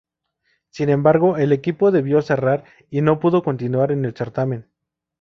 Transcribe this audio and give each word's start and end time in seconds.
Sin 0.71 0.89
embargo, 0.89 1.37
el 1.37 1.51
equipo 1.53 1.91
debió 1.91 2.23
cerrar 2.23 2.63
y 2.89 3.01
no 3.01 3.19
pudo 3.19 3.43
continuar 3.43 3.91
en 3.91 4.03
el 4.05 4.15
certamen. 4.15 4.65